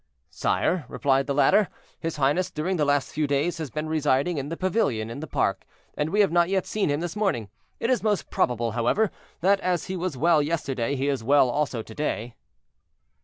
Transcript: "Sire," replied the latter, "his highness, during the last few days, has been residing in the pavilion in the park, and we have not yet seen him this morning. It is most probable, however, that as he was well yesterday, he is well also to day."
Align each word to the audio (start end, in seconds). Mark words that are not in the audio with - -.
"Sire," 0.31 0.85
replied 0.89 1.27
the 1.27 1.33
latter, 1.35 1.67
"his 1.99 2.15
highness, 2.15 2.49
during 2.49 2.77
the 2.77 2.85
last 2.85 3.11
few 3.11 3.27
days, 3.27 3.59
has 3.59 3.69
been 3.69 3.87
residing 3.87 4.39
in 4.39 4.49
the 4.49 4.57
pavilion 4.57 5.11
in 5.11 5.19
the 5.19 5.27
park, 5.27 5.63
and 5.95 6.09
we 6.09 6.21
have 6.21 6.31
not 6.31 6.49
yet 6.49 6.65
seen 6.65 6.89
him 6.89 7.01
this 7.01 7.15
morning. 7.15 7.49
It 7.79 7.91
is 7.91 8.01
most 8.01 8.31
probable, 8.31 8.71
however, 8.71 9.11
that 9.41 9.59
as 9.59 9.85
he 9.85 9.95
was 9.95 10.17
well 10.17 10.41
yesterday, 10.41 10.95
he 10.95 11.07
is 11.07 11.23
well 11.23 11.51
also 11.51 11.83
to 11.83 11.93
day." 11.93 12.33